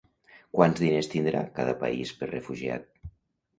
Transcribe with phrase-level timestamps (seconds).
[0.55, 2.91] Quants diners tindrà cada país per refugiat?